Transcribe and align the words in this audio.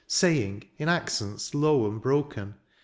Sayings 0.07 0.65
in 0.79 0.89
accents 0.89 1.53
low 1.53 1.85
and 1.85 2.01
broken. 2.01 2.55